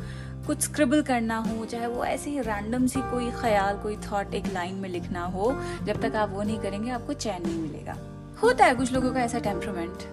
कुछ 0.47 0.61
स्क्रिबल 0.61 1.01
करना 1.01 1.37
हो, 1.37 1.65
चाहे 1.65 1.87
वो 1.87 2.03
ऐसे 2.05 2.29
ही 2.29 2.41
रैंडम 2.41 2.87
सी 2.87 3.01
कोई 3.01 3.31
ख्याल, 3.31 3.77
कोई 3.77 3.95
थॉट 4.11 4.33
एक 4.33 4.53
लाइन 4.53 4.75
में 4.75 4.89
लिखना 4.89 5.23
हो, 5.27 5.51
जब 5.85 6.01
तक 6.01 6.15
आप 6.15 6.29
वो 6.29 6.43
नहीं 6.43 6.59
करेंगे, 6.59 6.91
आपको 6.91 7.13
चैन 7.13 7.41
नहीं 7.43 7.61
मिलेगा। 7.61 7.97
होता 8.43 8.65
है 8.65 8.75
कुछ 8.75 8.93
लोगों 8.93 9.13
का 9.13 9.21
ऐसा 9.21 9.39
टेम्परमेंट 9.39 10.03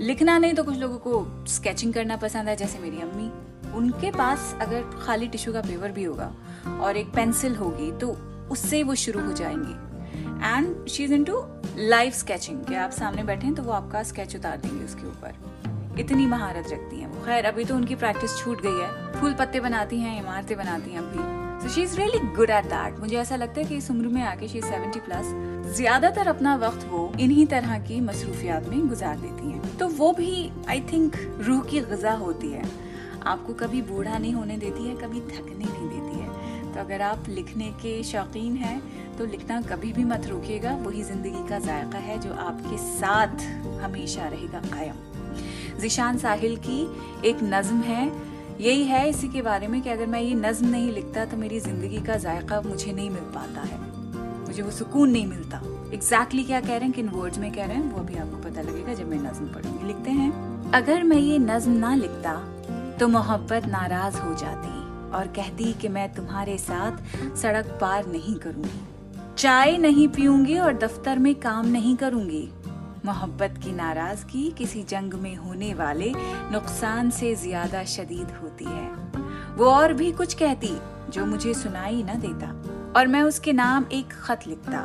लिखना 0.00 0.36
नहीं 0.38 0.54
तो 0.54 0.62
कुछ 0.64 0.76
लोगों 0.76 0.98
को 0.98 1.46
स्केचिंग 1.48 1.92
करना 1.94 2.16
पसंद 2.16 2.48
है, 2.48 2.56
जैसे 2.56 2.78
मेरी 2.78 3.00
अम्मी। 3.00 3.30
उनके 3.76 4.10
पास 4.10 4.56
अगर 4.60 4.82
खाली 5.02 5.28
टिश्यू 5.28 5.52
का 5.52 5.60
पेपर 5.60 5.92
भी 5.92 6.04
होगा 6.04 6.32
और 6.80 6.96
एक 6.96 7.12
पेंसिल 7.14 7.54
होगी 7.56 7.90
तो 7.92 8.08
उससे 8.50 8.82
वो 8.82 8.94
शुरू 8.94 9.20
हो 9.20 9.32
जाएँगे। 9.32 9.72
And 10.46 10.86
she 10.86 11.04
is 11.04 11.14
into 11.24 11.42
live 11.78 12.12
sketching 12.12 12.64
कि 12.64 12.74
आप 12.74 12.90
सामने 12.90 13.22
बैठे 13.22 13.46
हैं 13.46 13.54
तो 13.54 13.62
वो 13.62 13.72
आपका 13.72 14.02
स्केच 14.02 14.36
उतार 14.36 14.56
देंगे 14.56 14.84
उसके 14.84 15.06
ऊपर। 15.08 16.00
इतनी 16.00 16.26
महारत 16.26 16.72
रखती 16.72 17.00
हैं 17.00 17.08
वो। 17.08 17.24
खैर, 17.24 17.44
अभी 17.44 17.64
तो 17.64 17.74
उनकी 17.74 17.94
प्रैक्टिस 17.94 18.36
छूट 18.38 18.62
गई 18.62 18.80
है। 18.80 19.20
फूल 19.20 19.34
पत्ते 19.34 19.60
बनाती 19.60 19.98
हैं, 19.98 20.20
इमारतें 20.22 20.56
बनाती 20.58 20.90
हैं 20.90 21.00
अभी। 21.00 21.62
So 21.62 21.74
she 21.74 21.82
is 21.82 21.96
really 21.96 22.18
good 22.36 22.50
at 22.50 22.64
that 22.64 22.98
मुझे 23.00 23.16
ऐसा 23.16 23.36
लगता 23.36 23.60
है 23.60 23.66
कि 23.66 23.76
इस 23.76 23.90
उम्र 23.90 24.08
में 24.08 24.22
आके 24.22 24.48
शी 24.48 24.60
सेवेंटी 24.60 25.00
प्लस 25.00 25.32
ज़्यादातर 25.76 26.28
अपना 26.28 26.54
वक्त 26.56 26.86
वो 26.88 27.12
इन्हीं 27.20 27.46
तरह 27.46 27.78
की 27.78 28.00
मसरूफियात 28.00 28.68
में 28.68 28.88
गुजार 28.88 29.16
देती 29.18 29.50
हैं। 29.50 29.63
तो 29.74 29.88
वो 29.90 30.12
भी 30.12 30.50
आई 30.68 30.80
थिंक 30.92 31.16
रूह 31.40 31.62
की 31.62 31.80
गजा 31.82 32.12
होती 32.16 32.48
है। 32.48 32.64
आपको 33.24 33.52
कभी 33.54 33.80
बूढ़ा 33.82 34.18
नहीं 34.18 34.32
होने 34.32 34.56
देती 34.56 34.86
है, 34.86 34.94
कभी 34.96 35.20
थकने 35.20 35.64
नहीं 35.64 35.88
देती 35.88 36.20
है। 36.20 36.72
तो 36.72 36.80
अगर 36.80 37.02
आप 37.02 37.28
लिखने 37.28 37.70
के 37.82 38.02
शौकीन 38.02 38.56
हैं 38.56 39.16
तो 39.16 39.24
लिखना 39.26 39.60
कभी 39.62 39.92
भी 39.92 40.04
मत 40.04 40.26
रोकिएगा। 40.26 40.74
वही 40.76 41.02
ज़िंदगी 41.02 41.48
का 41.48 41.58
जायका 41.58 41.98
है 41.98 42.18
जो 42.20 42.32
आपके 42.34 42.78
साथ 42.78 43.44
हमेशा 43.82 44.28
रहेगा, 44.28 44.60
कायम। 44.70 45.80
जिशान 45.80 46.18
साहिल 46.18 46.56
की 46.66 46.82
एक 47.28 47.42
नज्म 47.44 47.80
है। 47.82 48.12
यही 48.60 48.84
है 48.84 49.08
इसी 49.08 49.28
के 49.28 49.42
बारे 49.42 49.68
में 49.68 49.80
कि 49.82 49.90
अगर 49.90 50.06
मैं 50.06 50.20
ये 50.20 50.34
नज्म 50.34 50.68
नहीं 50.68 50.90
लिखता 50.92 51.24
तो 51.24 51.36
मेरी 51.36 51.60
ज़िंदगी 51.60 52.00
का 52.00 52.16
जायका 52.18 52.60
मुझे 52.60 52.92
नहीं 52.92 53.10
मिल 53.10 53.22
पाता 53.34 53.60
है। 53.62 53.78
मुझे 54.54 54.62
वो 54.62 54.70
सुकून 54.70 55.10
नहीं 55.10 55.26
मिलता। 55.26 55.56
एग्जैक्टली 55.56 55.96
exactly 55.96 56.46
क्या 56.46 56.60
कह 56.60 56.66
रहे 56.68 56.84
हैं, 56.84 56.92
किन 56.92 57.08
वर्ड्स 57.08 57.38
में 57.38 57.50
कह 57.52 57.64
रहे 57.66 57.76
हैं, 57.76 57.90
वो 57.92 57.98
अभी 57.98 58.16
आपको 58.16 58.36
पता 58.40 58.62
लगेगा 58.62 58.92
जब 58.94 59.08
मैं 59.08 59.18
नज्म 59.20 59.46
पढ़ूँगी। 59.52 59.86
लिखते 59.86 60.10
हैं, 60.10 60.70
अगर 60.72 61.02
मैं 61.02 61.16
ये 61.16 61.38
नज्म 61.38 61.72
ना 61.72 61.94
लिखता 61.94 62.34
तो 63.00 63.08
मोहब्बत 63.08 63.66
नाराज़ 63.66 64.16
हो 64.16 64.34
जाती 64.34 64.68
और 65.10 65.26
कहती 65.36 65.72
कि 65.72 65.88
मैं 65.88 66.12
तुम्हारे 66.14 66.56
साथ 66.58 67.36
सड़क 67.36 67.78
पार 67.80 68.06
नहीं 68.06 68.34
करूँगी। 68.36 68.80
चाय 69.38 69.76
नहीं 69.78 70.06
पीऊँगी 70.08 70.58
और 70.58 70.76
दफ्तर 70.78 71.18
में 71.18 71.34
काम 71.40 71.66
नहीं 71.68 71.96
करूँगी। 71.96 72.48
मोहब्बत 73.06 73.58
की 73.64 73.72
नाराज़गी 73.72 74.50
किसी 74.58 74.82
जंग 74.84 75.14
में 75.14 75.34
होने 75.36 75.72
वाले 75.74 76.12
नुकसान 76.52 77.10
से 77.10 77.34
ज़्यादा 77.34 77.82
शदीद 77.94 78.30
होती 78.42 78.64
है। 78.64 78.88
वो 79.56 79.70
और 79.70 79.92
भी 79.92 80.12
कुछ 80.12 80.34
कहती 80.34 80.72
जो 81.10 81.26
मुझे 81.26 81.54
सुनाई 81.54 82.02
न 82.02 82.18
देता। 82.20 82.52
और 82.96 83.06
मैं 83.06 83.22
उसके 83.22 83.52
नाम 83.52 83.84
एक 83.92 84.12
खत 84.14 84.46
लिखता। 84.46 84.78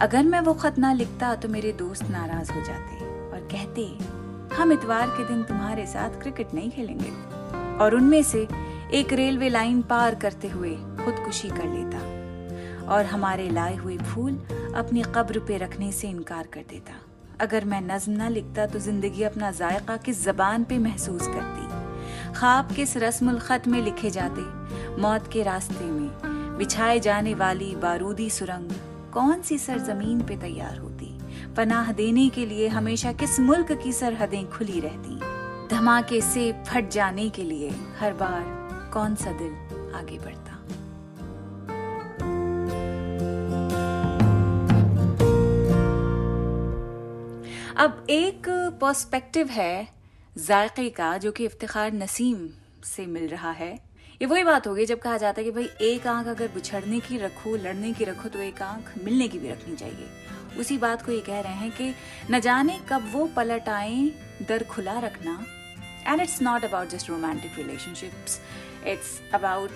अगर 0.00 0.24
मैं 0.24 0.40
वो 0.40 0.52
खत 0.54 0.78
ना 0.78 0.92
लिखता 0.92 1.34
तो 1.34 1.48
मेरे 1.48 1.72
दोस्त 1.72 2.08
नाराज़ 2.10 2.52
हो 2.52 2.60
जाते 2.60 3.04
और 3.30 3.48
कहते, 3.52 3.84
हम 4.54 4.72
इतवार 4.72 5.06
के 5.08 5.26
दिन 5.28 5.42
तुम्हारे 5.42 5.86
साथ 5.86 6.20
क्रिकेट 6.20 6.54
नहीं 6.54 6.70
खेलेंगे। 6.70 7.10
और 7.78 7.94
उनमें 7.94 8.22
से 8.22 8.46
एक 8.94 9.12
रेलवे 9.12 9.48
लाइन 9.48 9.82
पार 9.82 10.14
करते 10.14 10.48
हुए 10.48 10.74
खुदकुशी 10.96 11.48
कर 11.48 11.68
लेता 11.68 11.98
और 12.94 13.04
हमारे 13.04 13.48
लाए 13.50 13.76
हुए 13.76 13.96
फूल 13.98 14.36
अपनी 14.76 15.02
कब्र 15.14 15.38
पे 15.38 15.56
रखने 15.56 15.92
से 15.92 16.08
इनकार 16.08 16.46
कर 16.46 16.64
देता। 16.70 16.92
अगर 17.40 17.64
मैं 17.64 17.80
नज्म 17.82 18.12
ना 18.12 18.28
लिखता 18.28 18.66
तो 18.66 18.78
ज़िंदगी 18.78 19.22
अपना 19.22 19.50
जायका 19.50 19.96
किस 19.96 20.24
जबान 20.24 20.64
पे 20.64 20.78
महसूस 20.78 21.26
करती? 21.26 21.68
ख्वाब 22.34 22.72
किस 22.76 22.96
रस्मुल 22.96 23.38
खत 23.38 23.68
में 23.68 23.80
लिखे 23.82 24.10
जाते? 24.10 24.42
मौत 25.00 25.30
के 25.32 25.42
रास्ते 25.42 25.84
में 25.84 26.29
बिछाए 26.60 27.00
जाने 27.00 27.34
वाली 27.34 27.76
बारूदी 27.76 28.30
सुरंग 28.30 28.70
कौन 29.12 29.42
सी 29.42 29.58
सरजमीन 29.58 30.20
पे 30.20 30.36
तैयार 30.36 30.78
होती? 30.78 31.06
पनाह 31.56 31.92
देने 31.92 32.28
के 32.28 32.46
लिए 32.46 32.68
हमेशा 32.68 33.12
किस 33.12 33.40
मुल्क 33.40 33.72
की 33.72 33.92
सरहदें 33.92 34.50
खुली 34.50 34.80
रहती? 34.80 35.16
धमाके 35.74 36.20
से 36.20 36.52
फट 36.52 36.88
जाने 36.88 37.30
के 37.30 37.42
लिए 37.42 37.70
हर 37.98 38.12
बार 38.12 38.44
कौन 38.92 39.14
सा 39.14 39.32
दिल 39.32 39.94
आगे 39.94 40.18
बढ़ता? 40.18 40.52
अब 47.84 48.06
एक 48.10 48.48
पर्सपेक्टिव 48.80 49.48
है 49.48 49.88
जायके 50.38 50.90
का, 50.90 51.18
जो 51.18 51.32
कि 51.32 51.44
इफ्तिखार 51.44 51.92
नसीम 51.92 52.48
से 52.84 53.06
मिल 53.06 53.28
रहा 53.28 53.50
है। 53.50 53.89
ये 54.20 54.26
वही 54.26 54.44
बात 54.44 54.66
होगी 54.66 54.86
जब 54.86 54.98
कहा 54.98 55.16
जाता 55.18 55.40
है 55.40 55.44
कि 55.44 55.50
भाई, 55.50 55.68
एक 55.80 56.06
आँख 56.06 56.26
अगर 56.26 56.48
बिछड़ने 56.48 57.00
की 57.00 57.18
रखो, 57.18 57.56
लड़ने 57.56 57.92
की 57.92 58.04
रखो 58.04 58.28
तो 58.28 58.38
एक 58.38 58.62
आँख 58.62 58.92
मिलने 59.04 59.28
की 59.28 59.38
भी 59.38 59.48
रखनी 59.48 59.76
चाहिए। 59.76 60.08
उसी 60.58 60.78
बात 60.78 61.06
को 61.06 61.12
ये 61.12 61.20
कह 61.20 61.40
रहे 61.40 61.52
हैं 61.52 61.70
कि 61.70 61.94
न 62.30 62.40
जाने 62.40 62.78
कब 62.88 63.10
वो 63.12 63.26
पलट 63.26 63.68
आए, 63.68 64.12
दर 64.48 64.64
खुला 64.64 64.98
रखना। 64.98 65.46
And 66.06 66.20
it's 66.20 66.42
not 66.42 66.64
about 66.64 66.88
just 66.88 67.10
romantic 67.10 67.58
relationships 67.58 68.40
it's 68.86 69.20
about 69.34 69.70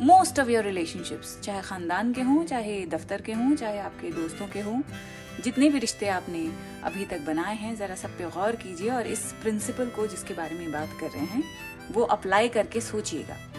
most 0.00 0.40
of 0.40 0.48
your 0.48 0.64
relationships 0.64 1.40
चाहे 1.40 1.62
ख़ानदान 1.62 2.12
के 2.12 2.20
हों, 2.20 2.44
चाहे 2.44 2.86
दफ्तर 2.86 3.20
के 3.20 3.32
हों, 3.32 3.54
चाहे 3.56 3.78
आपके 3.78 4.10
दोस्तों 4.10 4.48
के 4.48 4.60
हों। 4.60 4.82
जितने 5.44 5.68
भी 5.68 5.78
रिश्ते 5.78 6.08
आपने 6.08 6.50
अभी 6.84 7.04
तक 7.04 7.20
बनाए 7.20 7.56
हैं, 7.56 7.76
ज़रा 7.76 7.94
सब 7.94 8.18
पे 8.18 8.24
गौर 8.24 8.56
कीजिए 8.56 8.90
और 8.90 9.06
इस 9.06 9.32
प्रिंसिपल 9.42 9.86
को 9.86 10.06
जिसके 10.06 10.34
बारे 10.34 10.58
में 10.58 10.72
बात 10.72 11.00
कर 11.00 11.06
रहे 11.06 11.26
हैं, 11.26 11.44
वो 11.92 12.02
अप्लाई 12.02 12.48
करके 12.48 12.80
सोचिएगा। 12.80 13.51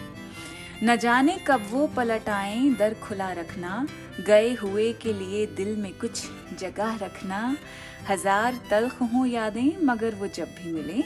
न 0.84 0.96
जाने 0.96 1.36
कब 1.46 1.68
वो 1.70 1.86
पलट 1.86 2.28
आए, 2.28 2.68
दर 2.70 2.94
खुला 2.94 3.30
रखना। 3.32 3.86
गए 4.26 4.52
हुए 4.54 4.92
के 4.92 5.12
लिए 5.12 5.46
दिल 5.46 5.76
में 5.76 5.92
कुछ 5.98 6.22
जगह 6.58 6.98
रखना। 7.02 7.56
हज़ार 8.08 8.58
तलख 8.70 9.02
हो 9.02 9.24
यादें, 9.26 9.84
मगर 9.84 10.14
वो 10.14 10.26
जब 10.26 10.44
भी 10.44 10.72
मिले। 10.72 11.04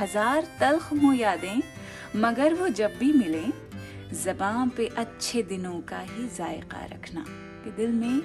हज़ार 0.00 0.46
तलख 0.60 0.92
हो 0.92 1.12
यादें, 1.12 1.62
मगर 2.16 2.54
वो 2.54 2.68
जब 2.68 2.98
भी 2.98 3.12
मिले। 3.12 3.44
जबान 4.24 4.68
पे 4.68 4.86
अच्छे 4.86 5.42
दिनों 5.42 5.80
का 5.80 5.98
ही 5.98 6.28
जायका 6.28 6.84
रखना। 6.84 7.24
कि 7.64 7.70
दिल 7.70 7.92
में 7.92 8.20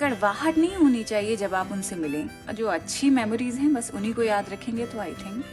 कड़वाहट 0.00 0.58
नहीं 0.58 0.76
होनी 0.76 1.04
चाहिए 1.04 1.36
जब 1.36 1.54
आप 1.54 1.72
उनसे 1.72 1.96
मिलें। 1.96 2.24
और 2.24 2.54
जो 2.54 2.66
अच्छी 2.66 3.10
मेमोरीज 3.10 3.54
हैं, 3.54 3.74
बस 3.74 3.90
उन्हीं 3.94 4.14
को 4.14 4.22
याद 4.22 4.50
रखेंगे 4.50 4.86
तो 4.86 4.98
आई 4.98 5.12
थिंक 5.14 5.44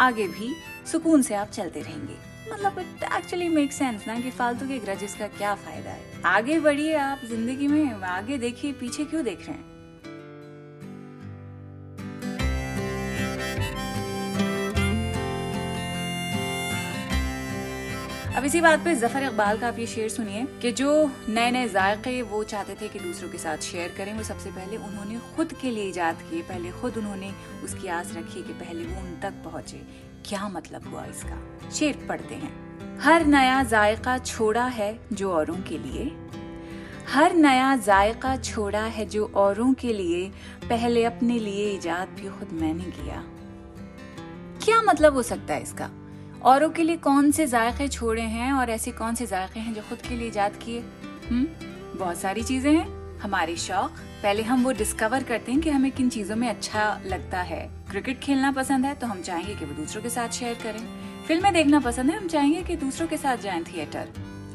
आगे 0.00 0.28
भी 0.28 0.54
सुकून 0.92 1.22
से 1.22 1.34
आप 1.34 1.50
चलते 1.50 1.80
रहेंगे। 1.80 2.33
मतलब 2.52 2.78
इट 2.78 3.02
एक्चुअली 3.12 3.48
मेक 3.48 3.72
सेंस 3.72 4.06
ना 4.06 4.18
कि 4.20 4.30
फालतू 4.30 4.66
के 4.68 4.78
ग्रजेस 4.78 5.14
का 5.18 5.26
क्या 5.28 5.54
फ़ायदा 5.56 5.90
है? 5.90 6.00
आगे 6.26 6.58
बढ़िए 6.60 6.94
आप 6.96 7.20
ज़िंदगी 7.28 7.68
में, 7.68 8.02
आगे 8.02 8.38
देखिए, 8.38 8.72
पीछे 8.72 9.04
क्यों 9.04 9.24
देख 9.24 9.46
रहे 9.48 9.56
हैं? 9.56 9.72
अब 18.36 18.44
इसी 18.44 18.60
बात 18.60 18.80
पे 18.84 18.94
ज़फ़र 18.94 19.22
इकबाल 19.24 19.58
का 19.58 19.68
आप 19.68 19.78
ये 19.78 19.86
शेर 19.86 20.08
सुनिए 20.08 20.44
कि 20.62 20.72
जो 20.72 21.10
नए 21.28 21.50
नए 21.50 21.68
जायके 21.68 22.20
वो 22.22 22.42
चाहते 22.44 22.74
थे 22.80 22.88
कि 22.88 22.98
दूसरों 22.98 23.28
के 23.30 23.38
साथ 23.38 23.58
शेयर 23.62 23.94
करें, 23.96 24.12
वो 24.14 24.22
सबसे 24.22 24.50
पहले 24.50 24.76
उन्होंने 24.78 25.18
खुद 25.36 25.52
के 25.52 25.70
लिए 25.70 25.88
ईजाद 25.88 26.22
किए, 26.30 26.42
पहले 26.42 26.70
खुद 26.80 26.96
उन्होंने 26.98 27.32
उसकी 27.64 27.88
आस 27.88 28.12
रखी 28.16 28.42
कि 28.42 28.52
पहले 28.54 28.84
वो 28.84 29.00
उन 29.00 29.18
तक 29.22 29.42
पहुँचे। 29.44 29.80
क्या 30.24 30.48
मतलब 30.48 30.88
हुआ 30.88 31.04
इसका? 31.04 31.70
शेर 31.70 32.06
पढ़ते 32.08 32.34
हैं। 32.34 32.64
हर 33.00 33.26
नया 33.26 33.62
जायका 33.62 34.18
छोड़ा 34.18 34.66
है 34.66 34.98
जो 35.12 35.32
औरों 35.32 35.56
के 35.56 35.78
लिए। 35.78 36.16
हर 37.12 37.34
नया 37.34 37.76
जायका 37.76 38.36
छोड़ा 38.36 38.82
है 38.82 39.06
जो 39.06 39.32
औरों 39.34 39.74
के 39.74 39.92
लिए। 39.92 40.28
पहले 40.68 41.04
अपने 41.04 41.38
लिए 41.38 41.74
ईजाद 41.74 42.08
भी 42.08 42.28
खुद 42.28 42.48
मैंने 42.52 42.84
किया। 42.84 43.24
क्या 44.64 44.82
मतलब 44.82 45.14
हो 45.14 45.22
सकता 45.22 45.54
है 45.54 45.62
इसका? 45.62 45.90
औरों 46.42 46.70
के 46.70 46.82
लिए 46.82 46.96
कौन 46.96 47.30
से 47.30 47.46
जायके 47.46 47.88
छोड़े 47.88 48.22
हैं 48.22 48.52
और 48.52 48.70
ऐसे 48.70 48.90
कौन 48.90 49.14
से 49.14 49.26
जायके 49.26 49.60
हैं 49.60 49.74
जो 49.74 49.82
खुद 49.82 49.98
के 49.98 50.16
लिए 50.16 50.28
ईजाद 50.28 50.52
किए? 50.56 50.80
हम्म 51.30 51.46
बहुत 51.98 52.18
सारी 52.18 52.42
चीज़ें 52.42 52.72
हैं। 52.72 53.18
हमारे 53.18 53.56
शौक 53.56 53.92
पहले 54.24 54.42
हम 54.42 54.62
वो 54.64 54.70
डिस्कवर 54.72 55.22
करते 55.22 55.52
हैं 55.52 55.60
कि 55.60 55.70
हमें 55.70 55.90
किन 55.92 56.08
चीज़ों 56.10 56.36
में 56.36 56.48
अच्छा 56.48 56.84
लगता 57.06 57.40
है। 57.40 57.58
क्रिकेट 57.90 58.20
खेलना 58.20 58.52
पसंद 58.52 58.86
है 58.86 58.94
तो 58.94 59.06
हम 59.06 59.20
चाहेंगे 59.22 59.54
कि 59.54 59.64
वो 59.64 59.74
दूसरों 59.74 60.02
के 60.02 60.10
साथ 60.10 60.28
शेयर 60.28 60.54
करें। 60.62 60.78
फ़िल्में 61.26 61.52
देखना 61.54 61.80
पसंद 61.80 62.10
है, 62.10 62.16
हम 62.16 62.28
चाहेंगे 62.28 62.62
कि 62.62 62.76
दूसरों 62.76 63.08
के 63.08 63.16
साथ 63.16 63.36
जाएँ 63.36 63.62
थिएटर 63.64 64.08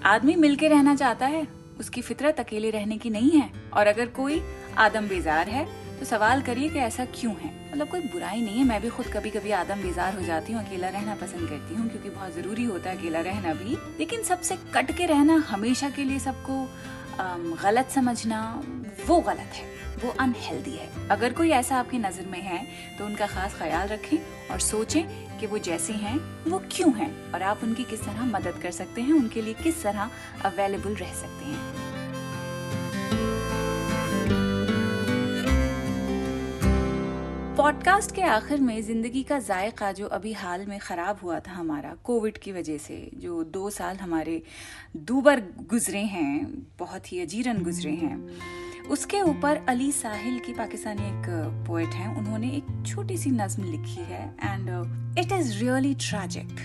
आदमी 0.05 0.35
मिलके 0.35 0.67
रहना 0.67 0.95
चाहता 0.95 1.25
है, 1.25 1.45
उसकी 1.79 2.01
फितरत 2.01 2.39
अकेले 2.39 2.69
रहने 2.69 2.97
की 2.97 3.09
नहीं 3.09 3.31
है। 3.31 3.49
और 3.73 3.88
अगर 3.88 4.07
कोई 4.17 4.41
आदम 4.77 5.07
बेजार 5.07 5.49
है 5.49 5.65
तो 5.99 6.05
सवाल 6.05 6.41
करिए 6.41 6.69
कि 6.69 6.79
ऐसा 6.79 7.05
क्यों 7.05 7.33
है? 7.35 7.53
मतलब 7.71 7.88
कोई 7.88 8.01
बुराई 8.01 8.41
नहीं 8.41 8.57
है, 8.57 8.63
मैं 8.63 8.81
भी 8.81 8.89
खुद 8.89 9.07
कभी 9.13 9.29
कभी 9.29 9.51
आदम 9.53 9.81
बेजार 9.81 10.15
हो 10.15 10.21
जाती 10.21 10.53
हूँ, 10.53 10.65
अकेला 10.65 10.89
रहना 10.89 11.15
पसंद 11.15 11.49
करती 11.49 11.75
हूँ, 11.75 11.89
क्योंकि 11.89 12.09
बहुत 12.09 12.35
ज़रूरी 12.35 12.63
होता 12.63 12.89
है 12.89 12.97
अकेला 12.97 13.19
रहना 13.21 13.53
भी। 13.53 13.77
लेकिन 13.99 14.23
सबसे 14.23 14.57
कट 14.73 14.91
के 14.91 15.05
रहना 15.05 15.35
हमेशा 15.49 15.89
के 15.89 16.03
लिए 16.03 16.19
सबको 16.19 16.65
गलत 17.63 17.89
समझना 17.91 18.39
वो 19.07 19.19
गलत 19.21 19.55
है, 19.55 19.65
वो 20.03 20.09
अनहेल्दी 20.19 20.71
है। 20.71 21.07
अगर 21.09 21.33
कोई 21.33 21.49
ऐसा 21.51 21.77
आपकी 21.77 21.97
नज़र 21.99 22.25
में 22.27 22.41
है 22.41 22.65
तो 22.97 23.05
उनका 23.05 23.27
खास 23.27 23.55
ख्याल 23.59 23.88
रखें 23.88 24.17
और 24.51 24.59
सोचें 24.61 25.03
कि 25.39 25.47
वो 25.47 25.57
जैसे 25.59 25.93
हैं, 25.95 26.17
वो 26.47 26.61
क्यों 26.71 26.93
हैं 26.95 27.11
और 27.33 27.43
आप 27.43 27.63
उनकी 27.63 27.83
किस 27.85 28.01
तरह 28.01 28.25
मदद 28.27 28.59
कर 28.61 28.71
सकते 28.71 29.01
हैं, 29.01 29.13
उनके 29.13 29.41
लिए 29.41 29.53
किस 29.63 29.83
तरह 29.83 30.09
अवेलेबल 30.45 30.95
रह 30.95 31.13
सकते 31.13 31.45
हैं। 31.45 31.88
पॉडकास्ट 37.69 38.15
के 38.15 38.21
आखिर 38.21 38.59
में 38.59 38.81
ज़िंदगी 38.81 39.23
का 39.23 39.39
जायका 39.39 39.91
जो 39.91 40.05
अभी 40.07 40.33
हाल 40.33 40.65
में 40.65 40.79
ख़राब 40.79 41.19
हुआ 41.23 41.39
था 41.39 41.51
हमारा, 41.51 41.93
कोविड 42.03 42.38
की 42.38 42.51
वजह 42.51 42.77
से, 42.77 43.11
जो 43.15 43.43
दो 43.43 43.69
साल 43.69 43.95
हमारे 43.95 44.41
दूबर 44.97 45.39
गुजरे 45.69 45.99
हैं, 45.99 46.67
बहुत 46.79 47.11
ही 47.11 47.19
अजीरन 47.19 47.63
गुजरे 47.63 47.91
हैं, 47.91 48.29
उसके 48.89 49.21
ऊपर 49.21 49.65
अली 49.69 49.91
साहिल 49.91 50.39
की 50.39 50.53
पाकिस्तानी 50.53 51.01
एक 51.01 51.65
पोइट 51.67 51.89
हैं, 51.89 52.17
उन्होंने 52.17 52.47
एक 52.47 52.83
छोटी 52.88 53.17
सी 53.17 53.29
नज्म 53.29 53.71
लिखी 53.71 54.03
है 54.03 54.35
and 54.43 54.69
it 55.19 55.31
is 55.31 55.59
really 55.59 55.93
tragic 55.93 56.55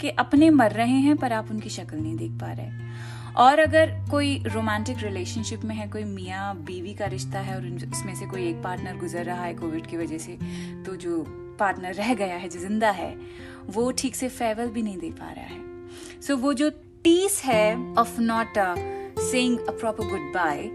कि 0.00 0.08
अपने 0.08 0.50
मर 0.50 0.70
रहे 0.70 0.98
हैं 1.00 1.16
पर 1.16 1.32
आप 1.32 1.50
उनकी 1.50 1.68
शक्ल 1.68 1.96
नहीं 1.96 2.16
देख 2.16 2.30
पा 2.30 2.52
रहे। 2.52 2.89
और 3.36 3.58
अगर 3.58 3.90
कोई 4.10 4.42
रोमांटिक 4.46 4.98
रिलेशनशिप 4.98 5.64
में 5.64 5.74
है 5.74 5.88
कोई 5.88 6.04
मियाँ 6.04 6.54
बीवी 6.56 6.94
का 6.94 7.06
रिश्ता 7.06 7.38
है 7.38 7.56
और 7.56 7.66
उसमें 7.92 8.14
से 8.14 8.26
कोई 8.26 8.48
एक 8.48 8.62
पार्टनर 8.62 8.96
गुजर 8.96 9.24
रहा 9.24 9.44
है 9.44 9.54
कोविड 9.54 9.86
की 9.86 9.96
वजह 9.96 10.18
से 10.18 10.38
तो 10.86 10.96
जो 10.96 11.24
पार्टनर 11.60 11.94
रह 11.94 12.14
गया 12.14 12.36
है 12.36 12.48
जो 12.48 12.60
ज़िंदा 12.60 12.90
है 12.90 13.16
वो 13.66 13.90
ठीक 13.92 14.16
से 14.16 14.28
फेवल 14.28 14.68
भी 14.68 14.82
नहीं 14.82 14.98
दे 14.98 15.10
पा 15.10 15.30
रहा 15.32 15.44
है। 15.44 15.58
सो 16.20 16.34
so, 16.34 16.40
वो 16.40 16.52
जो 16.54 16.70
टीस 17.04 17.42
है 17.44 17.94
of 17.94 18.20
not 18.20 18.58
saying 19.20 19.58
a 19.58 19.70
proper 19.70 20.08
goodbye 20.34 20.70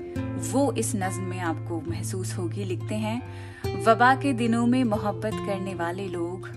वो 0.51 0.71
इस 0.73 0.95
नज्म 0.95 1.21
में 1.21 1.39
आपको 1.39 1.81
महसूस 1.81 2.37
होगी। 2.37 2.63
लिखते 2.63 2.95
हैं 2.95 3.83
वबा 3.85 4.15
के 4.15 4.33
दिनों 4.33 4.65
में 4.67 4.83
मोहब्बत 4.83 5.33
करने 5.33 5.75
वाले 5.75 6.07
लोग 6.07 6.49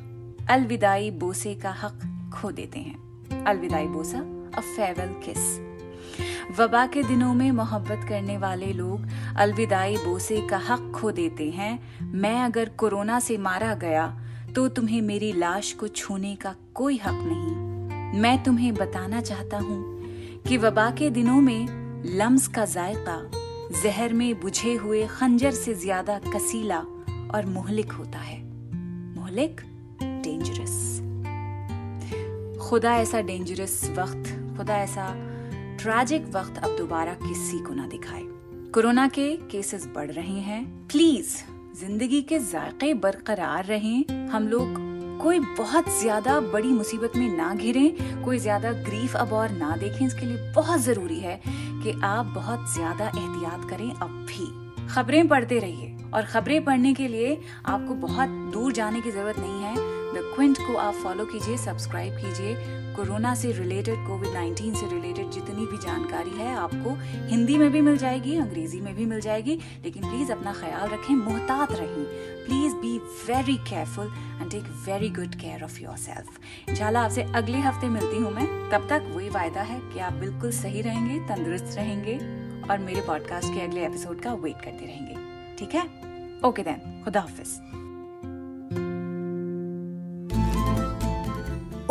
अलविदाई 0.51 1.11
बोसे 1.11 1.55
का 1.55 1.71
हक 1.71 2.31
खो 2.35 2.51
देते 2.53 2.79
हैं। 2.79 3.45
अलविदाई 3.45 3.87
बोसा 3.87 4.19
अ 4.57 4.61
फेवल 4.61 5.15
किस 5.25 5.68
वबा 6.51 6.87
के 6.87 7.03
दिनों 7.03 7.33
में 7.35 7.51
मोहब्बत 7.53 8.07
करने 8.09 8.37
वाले 8.39 8.73
लोग 8.73 9.07
अलविदाई 9.37 9.97
बोसे 9.97 10.41
का 10.41 10.59
हक 10.59 10.91
खो 10.95 11.11
देते 11.11 11.51
हैं, 11.51 11.79
मैं 12.03 12.41
अगर 12.43 12.69
कोरोना 12.69 13.19
से 13.21 13.37
मारा 13.39 13.75
गया 13.75 14.07
तो 14.55 14.67
तुम्हें 14.69 15.01
मेरी 15.03 15.33
लाश 15.33 15.73
को 15.73 15.89
छूने 15.89 16.35
का 16.37 16.55
कोई 16.75 16.97
हक 16.97 17.21
नहीं। 17.23 18.21
मैं 18.21 18.43
तुम्हें 18.45 18.75
बताना 18.75 19.21
चाहता 19.21 19.59
हूँ 19.59 20.43
कि 20.43 20.57
वबा 20.57 20.91
के 20.91 21.11
दिनों 21.11 21.41
में 21.41 22.03
लम्स 22.17 22.47
का 22.49 22.65
जायका, 22.65 23.21
जहर 23.83 24.13
में 24.13 24.41
बुझे 24.41 24.75
हुए 24.75 25.07
खंजर 25.09 25.51
से 25.53 25.75
ज़्यादा 25.75 26.19
कसीला 26.35 26.79
और 27.35 27.47
मोहलिक 27.47 27.93
होता 27.93 28.19
है। 28.19 28.43
मोहलिक? 29.15 29.61
डेंजरस 30.01 30.77
खुदा 32.61 32.97
ऐसा 32.97 33.21
डेंजरस 33.21 33.83
वक्त, 33.91 34.57
खुदा 34.57 34.77
ऐसा 34.77 35.15
ट्रैजिक 35.79 36.25
वक्त 36.35 36.59
अब 36.59 36.77
दोबारा 36.77 37.13
किसी 37.17 37.59
को 37.59 37.75
ना 37.75 37.87
दिखाए। 37.87 38.23
कोरोना 38.75 39.07
के 39.09 39.31
केसेस 39.51 39.87
बढ़ 39.95 40.11
रहे 40.11 40.39
हैं। 40.41 40.65
प्लीज़ 40.89 41.37
ज़िंदगी 41.81 42.21
के 42.23 42.39
जायके 42.39 42.93
बरकरार 42.95 43.65
रहें। 43.65 44.29
हम 44.29 44.49
लोग 44.49 44.75
कोई 45.23 45.39
बहुत 45.59 45.89
ज़्यादा 46.01 46.39
बड़ी 46.43 46.69
मुसीबत 46.69 47.13
में 47.17 47.37
ना 47.37 47.55
घिरे। 47.55 47.89
कोई 48.25 48.39
ज़्यादा 48.39 48.73
ग्रीफ 48.73 49.15
अब 49.17 49.33
और 49.33 49.51
ना 49.51 49.77
देखें। 49.77 50.05
इसके 50.07 50.27
लिए 50.27 50.53
बहुत 50.53 50.81
ज़रूरी 50.81 51.19
है 51.21 51.41
कि 51.47 52.01
आप 52.05 52.33
बहुत 52.35 52.73
ज़्यादा 52.75 53.07
एहतियात 53.07 53.69
करें 53.71 53.91
अब 53.91 54.27
भी। 54.29 54.89
खबरें 54.89 55.29
पढ़ते 55.29 55.59
रहिए। 55.59 55.95
और 56.15 56.25
खबरें 56.25 56.65
पढ़ने 56.65 56.93
के 56.95 57.09
लिए 57.09 57.41
आपको 57.67 57.95
बहुत 57.97 58.29
दूर 58.53 58.73
जाने 58.73 59.01
की 59.01 59.11
ज़रूरत 59.11 59.39
नहीं 59.39 59.63
है। 59.63 59.75
द 60.15 60.33
क्विंट 60.35 60.59
को 60.59 60.77
आप 60.77 60.95
फॉलो 60.95 61.25
कीजिए 61.25 61.57
सब्सक्राइब 61.57 62.17
कीजिए। 62.17 62.55
कोरोना 62.99 63.35
से 63.35 63.53
रिलेटेड 63.53 64.07
कोविड 64.07 64.29
19 64.29 64.75
से 64.75 64.87
रिलेटेड 64.95 65.31
जितनी 65.31 65.67
भी 65.67 65.79
जानकारी 65.79 66.31
है 66.31 66.55
आपको 66.57 66.95
हिंदी 67.29 67.59
में 67.59 67.71
भी 67.73 67.81
मिल 67.81 67.97
जाएगी, 67.97 68.37
अंग्रेज़ी 68.37 68.81
में 68.81 68.97
भी 68.97 69.05
मिल 69.05 69.21
जाएगी, 69.21 69.59
लेकिन 69.85 70.03
प्लीज़ 70.03 70.33
अपना 70.33 70.53
ख्याल 70.53 70.89
रखें, 70.89 71.15
मोहतात 71.15 71.73
रहें। 71.73 72.05
Please 72.47 72.75
be 72.75 72.99
very 72.99 73.57
careful 73.57 74.07
and 74.41 74.51
take 74.51 74.63
very 74.63 75.09
good 75.09 75.35
care 75.35 75.65
of 75.65 75.81
yourself 75.97 76.41
इंशाल्लाह 76.69 77.05
आपसे 77.05 77.23
अगले 77.23 77.59
हफ़्ते 77.59 77.89
मिलती 77.89 78.17
हूँ 78.17 78.33
मैं। 78.33 78.71
तब 78.71 78.89
तक 78.89 79.13
वही 79.17 79.29
वायदा 79.29 79.63
है 79.63 79.81
कि 79.81 79.99
आप 79.99 80.13
बिल्कुल 80.13 80.53
सही 80.53 80.81
रहेंगे, 80.81 81.21
तंदुरुस्त 81.21 81.77
रहेंगे 81.77 82.19
और 82.71 82.79
मेरे 82.79 83.01
पॉडकास्ट 83.01 83.55
के 83.55 83.61
अगले 83.61 83.87
एपिसोड 83.87 84.21
का 84.21 84.35
वेट 84.35 84.57
करते 84.57 84.87
रहेंगे। 84.87 85.15
ठीक 85.57 85.75
है? 85.75 85.85
ओके 86.45 86.63
देन 86.63 87.03
खुदा 87.05 87.21
हाफिज। 87.21 87.88